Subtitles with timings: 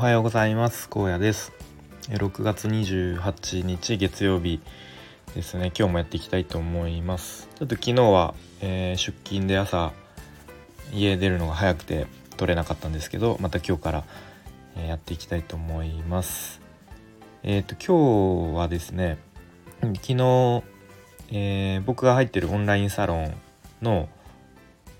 [0.00, 0.88] はようございます。
[0.88, 1.52] 高野です。
[2.08, 4.62] 6月28日月曜日
[5.34, 5.72] ですね。
[5.78, 7.50] 今日もやっていきたいと思います。
[7.56, 8.32] ちょっと昨日は、
[8.62, 9.92] えー、出勤で朝
[10.90, 12.06] 家出るのが早くて
[12.38, 14.04] 撮れなかったんですけどまた今日から、
[14.78, 16.62] え、やっていきたいと思います。
[17.42, 19.18] えっ、ー、と今日はですね
[19.82, 20.62] 昨日、
[21.30, 23.34] えー、僕が入ってるオンラインサロン
[23.82, 24.08] の、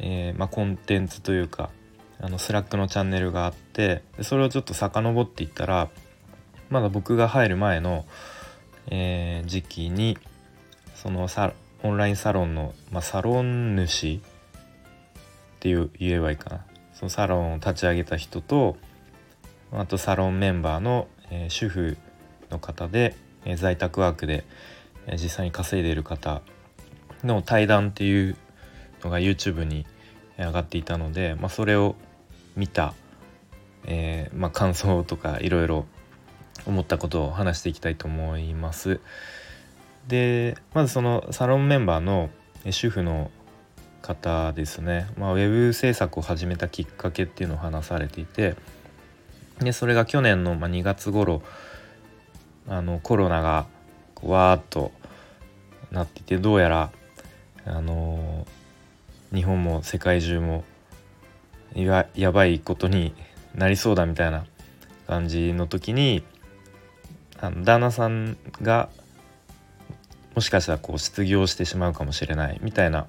[0.00, 1.70] えまあ、コンテンツというか
[2.20, 5.88] あのスラックのチャンネルがあってそれをちょっと遡っていったら
[6.70, 8.04] まだ僕が入る前の、
[8.88, 10.18] えー、時期に
[10.94, 14.20] そのサオンラインサロンの、まあ、サロン主っ
[15.60, 16.64] ていう言えばいいかな。
[16.92, 18.76] そのサロンを立ち上げた人と
[19.72, 21.96] あとサロンメンバーの、えー、主婦
[22.50, 24.44] の方で、えー、在宅ワークで、
[25.06, 26.42] えー、実際に稼いでいる方
[27.22, 28.36] の対談っていう
[29.04, 29.86] のが YouTube に
[30.36, 31.94] 上がっていたので、まあ、それを
[32.58, 32.92] 見た、
[33.84, 35.86] えー、まあ、感想とかいろいろ
[36.66, 39.00] 思ったことを話していきたいと思います。
[40.08, 42.30] でまずそのサロンメンバーの
[42.70, 43.30] 主婦の
[44.00, 48.56] 方ですね、まあ、ウェブ制作を始めたきっかけっていうのを話されていて
[49.60, 51.42] でそれが去年の2月頃
[52.66, 53.66] あのコロナが
[54.22, 54.92] わーっと
[55.90, 56.90] なっていてどうやら
[57.66, 58.46] あの
[59.34, 60.64] 日本も世界中も
[61.74, 63.14] ややばいことに
[63.54, 64.44] なりそうだみたいな
[65.06, 66.22] 感じの時に
[67.40, 68.88] あの旦那さんが
[70.34, 73.06] もしかしたらこう失業してしまうかもしれないみたいな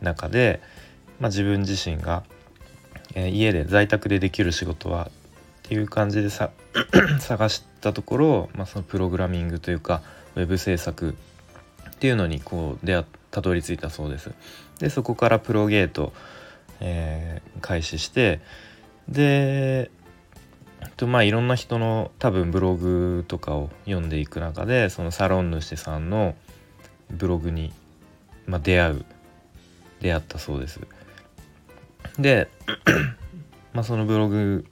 [0.00, 0.60] 中で、
[1.20, 2.22] まあ、自分自身が、
[3.14, 5.10] えー、家で在宅でできる仕事は
[5.66, 6.50] っていう感じでさ
[7.20, 10.02] 探したところ、まあ、そのプログラミングというか
[10.34, 11.16] ウェブ制作
[11.90, 14.32] っていうのにこう出会たどり着いたそうです。
[14.78, 16.12] でそこからプロゲート
[16.80, 18.40] えー、開始して
[19.08, 19.90] で
[20.96, 26.34] とまあいろんな人の多分ブログとかを読んでいく中でそのサロン主さんの
[27.10, 27.72] ブログに、
[28.46, 29.04] まあ、出会う
[30.00, 30.80] 出会ったそうです。
[32.18, 32.48] で
[33.72, 34.66] まあそのブログ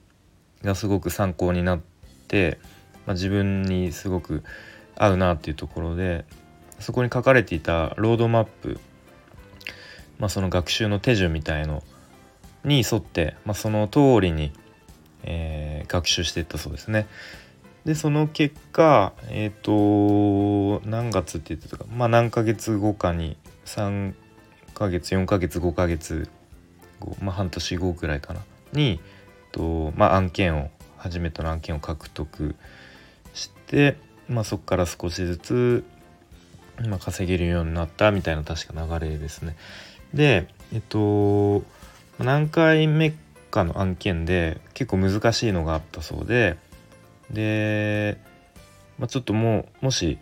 [0.63, 1.79] がすごく参考になっ
[2.27, 2.59] て、
[3.05, 4.43] まあ、自分にすごく
[4.95, 6.25] 合うなっていうところで
[6.79, 8.79] そこに書かれていたロードマップ、
[10.17, 11.83] まあ、その学習の手順みたいの
[12.65, 14.51] に沿って、まあ、その通りに、
[15.23, 17.07] えー、学習していったそうですね。
[17.85, 24.15] でその結果えっ、ー、と何月って言ってたかまあ何ヶ月後かに3
[24.73, 26.27] ヶ月4ヶ月5ヶ月
[26.99, 28.41] 後まあ半年後くらいかな
[28.73, 28.99] に
[29.55, 32.55] と、まあ、案件を初めての案件を獲得
[33.33, 33.97] して、
[34.27, 35.83] まあ、そこから少しずつ、
[36.87, 39.55] まあ、稼げるようになったみたいな確か流れですね。
[40.13, 41.63] でえっと
[42.19, 43.13] 何回目
[43.51, 46.57] かの案件で結構難しいのがあったそうで
[47.31, 48.17] で、
[48.99, 50.17] まあ、ちょっともうもし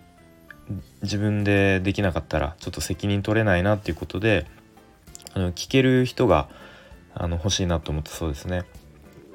[1.02, 4.46] 自分でできなかったらちょっと責任取れないなっていうことで
[5.34, 6.48] あの聞ける人が
[7.14, 8.64] あの欲しいなと思ったそうですね。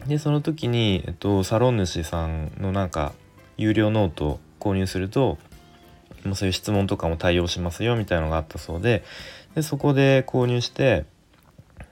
[0.07, 3.13] でその時に、えっと、サロン主さんのなんか
[3.57, 5.39] 有料ノートを購入すると
[6.35, 9.05] そういう質問とかも対応しますよみたいなのがあったそうで
[9.55, 11.05] でそこで購入して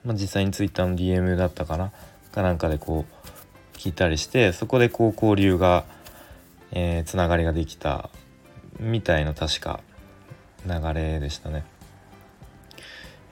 [0.07, 1.93] まあ、実際に Twitter の DM だったかな
[2.33, 3.05] かなんかでこ
[3.75, 5.85] う聞いたりしてそこでこう交流が、
[6.71, 8.11] えー、つながりができた
[8.79, 9.81] みたいな確か
[10.65, 11.65] 流れでしたね。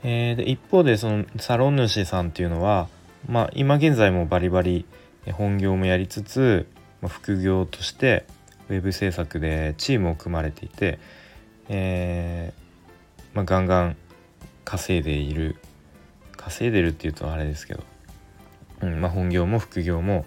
[0.03, 2.89] えー、で一方でそのサロン主さんっていうのは、
[3.27, 4.85] まあ、今現在もバリバリ
[5.33, 6.67] 本業もやりつつ、
[7.01, 8.27] まあ、副業として
[8.69, 10.99] ウェブ制作でチームを組まれていて、
[11.69, 13.97] えーまあ、ガンガン
[14.65, 15.57] 稼いでいる
[16.45, 17.83] 稼いでるっていうとあれですけど、
[18.83, 20.27] うんまあ、本業も副業も、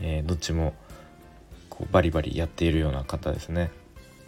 [0.00, 0.72] えー、どっちも
[1.68, 3.70] こうバリバリやっているような方ですね。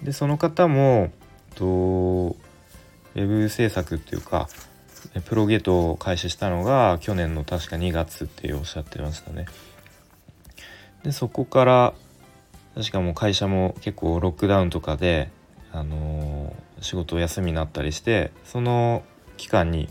[0.03, 1.13] でその方も
[1.55, 4.49] とウェブ制作っていうか
[5.25, 9.47] プロゲートを開始したのが去年の確か2月っておっしゃってましたね。
[11.05, 11.95] でそこから
[12.75, 15.31] 確かもう会社も結構ロックダウンとかで、
[15.73, 19.03] あのー、仕事休みになったりしてその
[19.37, 19.89] 期間に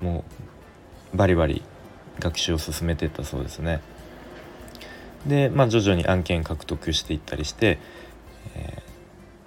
[0.00, 0.39] もう
[1.14, 1.62] バリバリ
[2.18, 3.80] 学習を進めてたそうですね。
[5.26, 7.78] で、まあ、徐々に案件獲得していったりして、
[8.54, 8.82] え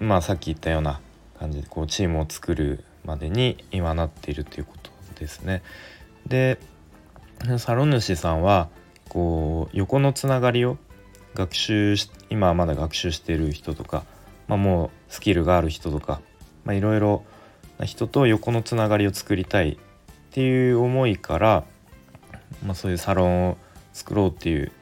[0.00, 1.00] ー、まあさっき言ったような
[1.38, 5.62] 感じでこうチームを作るまでに今なっているということですね。
[6.26, 6.58] で
[7.58, 8.68] サロン主さんは
[9.08, 10.78] こう横のつながりを
[11.34, 14.04] 学習し今まだ学習している人とか、
[14.48, 16.20] まあ、もうスキルがある人とか
[16.66, 17.24] いろいろ
[17.78, 19.78] な人と横のつながりを作りたい
[20.34, 21.64] っていう思いから、
[22.66, 23.56] まあ、そういうサロンを
[23.92, 24.72] 作ろうっていう、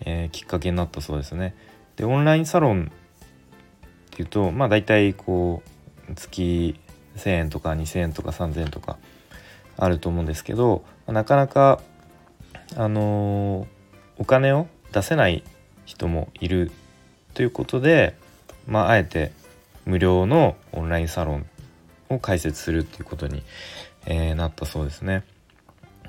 [0.00, 1.54] えー、きっかけになったそうですね。
[1.94, 5.62] でオンラインサロンっていうとまあ大体こ
[6.10, 6.74] う月
[7.14, 8.98] 1,000円とか2,000円とか3,000円とか
[9.76, 11.80] あると思うんですけどなかなか
[12.76, 13.66] あのー、
[14.18, 15.44] お金を出せない
[15.86, 16.72] 人もいる
[17.34, 18.16] ということで、
[18.66, 19.30] まあ、あえて
[19.84, 21.46] 無料のオンラインサロン
[22.08, 23.44] を開設するっていうことに、
[24.06, 25.24] えー、なったそうですね。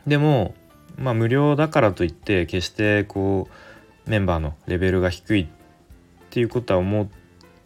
[0.07, 0.55] でも、
[0.97, 3.47] まあ、無料だからといって決してこ
[4.05, 5.47] うメンバーのレベルが低いっ
[6.29, 7.07] ていうことは思っ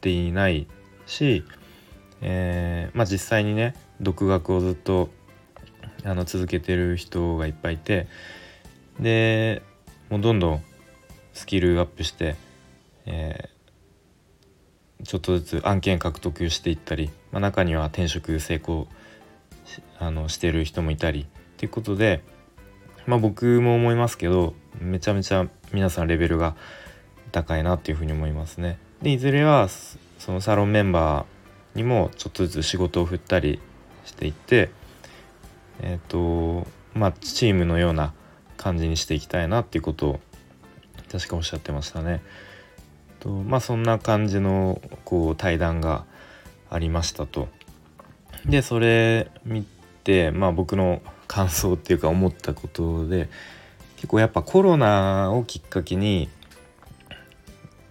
[0.02, 0.68] ていない
[1.06, 1.44] し、
[2.22, 5.10] えー、まあ、実際にね独学をずっと
[6.04, 8.08] あの続けてる人がいっぱいいて
[9.00, 9.62] で
[10.10, 10.64] もうどんどん
[11.34, 12.36] スキルアップして、
[13.06, 18.88] えー、ちょっとずつ案件獲得していったり、まあ、中には転職成功
[20.00, 21.26] あのしてる人もいたりっ
[21.58, 22.24] ていうことで、
[23.06, 26.56] まあ、僕も思いますけどめちゃめちゃ皆さんレベルが
[27.32, 28.78] 高いなっていうふうに思いますね。
[29.02, 33.60] でいずれはそのサロンメンバーにもちょっとずつ仕事を振ったり
[34.06, 34.70] していって
[35.82, 38.14] えっ、ー、とまあチームのような
[38.58, 40.20] 感じにしていきたいなっていうことを
[41.12, 42.22] 確かおっしゃってましたね。
[43.20, 46.06] とまあそんな感じのこう対談が
[46.70, 47.48] ありましたと。
[48.48, 49.66] でそれ見
[50.04, 53.30] てまあ僕の感想っていうか思ったことで
[53.96, 56.30] 結構やっぱコロナをきっかけに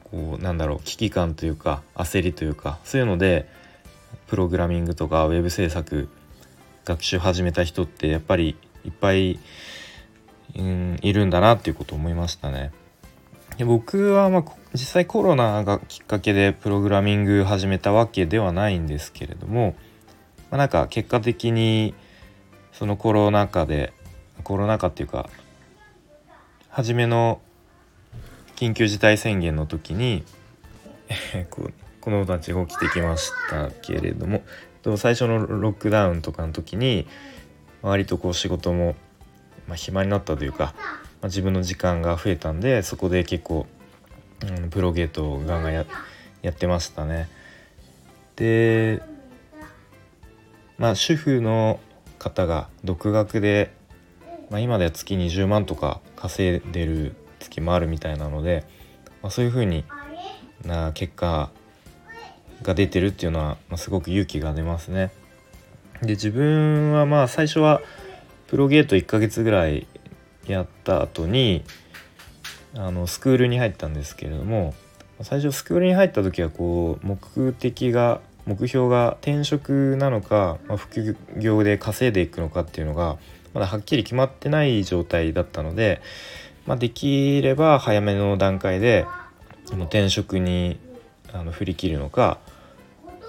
[0.04, 3.48] こうなんだろう危機感というか焦りというかそういうので
[4.28, 6.08] プログラミングとかウェブ制作
[6.84, 9.40] 学習始めた人ってやっぱりいっぱい、
[10.56, 12.72] うん、いるんだなっていうことを思いましたね。
[13.56, 19.74] で僕はまあ実際コロナがきっかけでプログラミング始めたわけではないんですけれども、
[20.54, 21.94] まあ、なんか結果的に
[22.72, 23.92] そのコロナ禍で
[24.44, 25.28] コロナ禍っていうか
[26.68, 27.40] 初めの
[28.54, 30.22] 緊急事態宣言の時に
[31.50, 34.44] こ子たちが起きてきましたけれども
[34.96, 37.08] 最初のロックダウンとかの時に
[37.82, 38.94] 割とこう仕事も、
[39.66, 40.72] ま、暇になったというか、
[41.20, 43.66] ま、自分の時間が増えたんでそこで結構、
[44.70, 45.84] プロゲートをガンガンや
[46.50, 47.28] ってましたね。
[48.36, 49.02] で
[50.78, 51.80] まあ主婦の
[52.18, 53.72] 方が独学で、
[54.50, 58.64] まあ、今では月20万とか稼いでる月もあるみたいなので、
[59.22, 59.84] まあ、そういうふうに
[60.64, 61.50] な結果
[62.62, 65.12] が出てるっていうのは、まあ、すごく勇気が出ますね。
[66.02, 67.80] で自分はまあ最初は
[68.48, 69.86] プロゲート1ヶ月ぐらい
[70.46, 71.64] やった後に
[72.76, 74.74] あのスクールに入ったんですけれども
[75.22, 83.16] 最初スクールに入った時はこう目的が目標が転職なのか、まあ、副業で稼いでいくのかっていうのが
[83.54, 86.02] まだはっきり決まってない状態だったので、
[86.66, 89.06] まあ、できれば早めの段階で
[89.70, 90.78] 転職に
[91.32, 92.38] あの振り切るのか、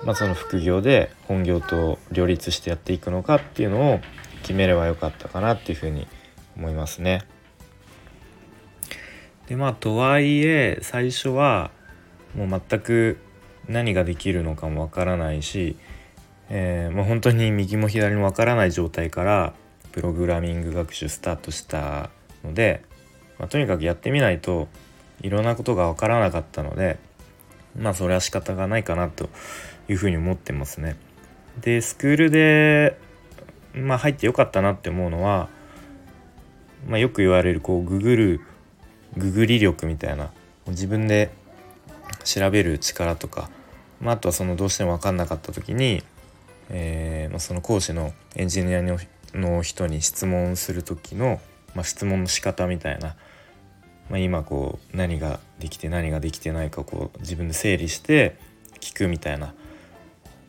[0.03, 3.99] まあ、その副業で本業と両立してやっていくのかっていうのを
[4.41, 6.07] 決めればよかったかなっていうふうに
[6.57, 7.23] 思いますね。
[9.47, 11.71] でまあとはいえ最初は
[12.35, 13.17] もう全く
[13.67, 15.75] 何ができるのかもわからないし、
[16.49, 19.53] えー、もう本当に右も左もわからない状態から
[19.91, 22.09] プログラミング学習スタートした
[22.43, 22.83] ので、
[23.39, 24.67] まあ、とにかくやってみないと
[25.21, 26.99] いろんなことが分からなかったので
[27.79, 29.29] まあそれは仕方がないかなと
[29.89, 30.95] いうふうに思ってますね。
[31.61, 32.97] でスクールで、
[33.73, 35.49] まあ、入ってよかったなって思うのは、
[36.87, 38.41] まあ、よく言われるこうググる
[39.17, 40.31] ググり力みたいな
[40.67, 41.31] 自分で
[42.25, 43.49] 調べる力とか、
[44.01, 46.03] まあ、あとはそのどうしても分かんなかった時に、
[46.69, 48.81] えーまあ、その講師のエンジニア
[49.33, 51.39] の人に質問する時の、
[51.73, 53.15] まあ、質問の仕方みたいな、
[54.09, 58.37] まあ、今こう何ができて何ができてないかこう自分で整理して
[58.79, 59.53] 聞くみたいな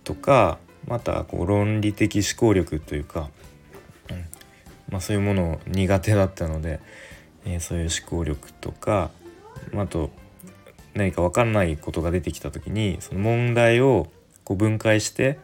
[0.05, 3.29] とかまたこう論理的思考力というか、
[4.11, 4.25] うん
[4.91, 6.81] まあ、そういうもの苦手だったので、
[7.45, 9.11] えー、そういう思考力とか、
[9.73, 10.11] まあ、あと
[10.97, 14.09] 何か分かんないことが出てきた時にその問題を
[14.45, 15.39] こう分解して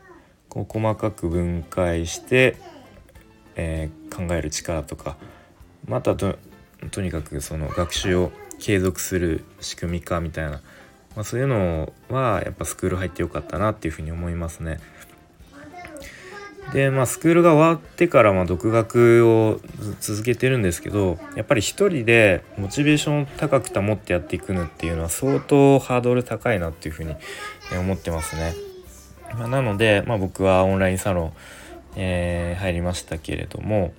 [0.48, 2.56] こう細かく分解して、
[3.54, 5.16] えー、考える力とか
[5.86, 6.36] またと
[7.00, 10.60] にかくその学習を継続する仕組みかみたいな、ま
[11.16, 14.78] あ、そういうのはやっぱスクール入ってよかったなっていうふうに思いますね。
[16.72, 19.60] でまあスクールが終わってからまあ独学を
[20.00, 27.14] 続けてるんですけどやっぱり一人でモチベーション高く保ってやっていくのっていうのは相当ハードル高いなっていうふうに
[27.78, 28.54] 思ってますね。
[29.38, 31.32] まあ、なので、まあ、僕はオンラインサロン、
[31.96, 33.94] えー、入りましたけれども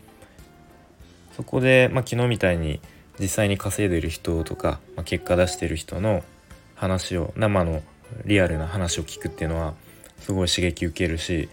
[1.35, 2.79] そこで、まあ、昨日みたいに
[3.19, 6.23] 実際に稼いでる人とか、まあ、結果出してる人の
[6.75, 7.81] 話を生の
[8.25, 9.73] リアルな話を聞くっていうのは
[10.19, 11.49] すごい刺激受けるし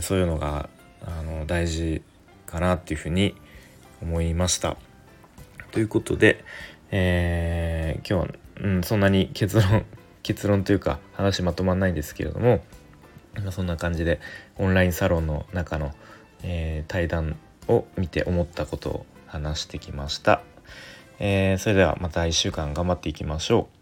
[0.00, 0.68] そういうのが
[1.02, 2.02] あの大事
[2.46, 3.34] かなっていうふうに
[4.02, 4.76] 思いました。
[5.70, 6.44] ということで、
[6.90, 9.84] えー、今日は、うん、そんなに結論
[10.22, 12.60] 結論というか話まとまんないんですけれども
[13.50, 14.20] そんな感じで
[14.56, 15.94] オンラインサロンの中の、
[16.42, 17.36] えー、対談
[17.68, 20.42] を見て思ったことを話してきました。
[21.20, 23.77] えー、それではまた1週間頑張っていきましょう。